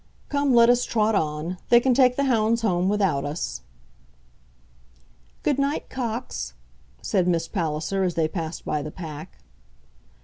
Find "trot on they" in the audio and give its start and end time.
0.83-1.79